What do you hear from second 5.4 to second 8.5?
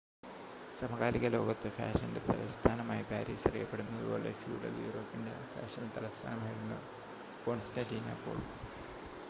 fashion തലസ്ഥാനമായിരുന്നു Constantinople